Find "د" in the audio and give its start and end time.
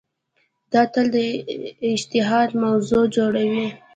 1.15-1.17